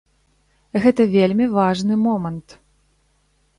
[0.85, 2.59] Гэта вельмі важны момант.